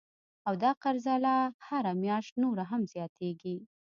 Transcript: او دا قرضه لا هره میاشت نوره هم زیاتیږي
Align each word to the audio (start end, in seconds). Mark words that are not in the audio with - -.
او 0.47 0.53
دا 0.63 0.71
قرضه 0.83 1.13
لا 1.25 1.37
هره 1.67 1.93
میاشت 2.01 2.33
نوره 2.41 2.63
هم 2.71 2.81
زیاتیږي 2.93 3.55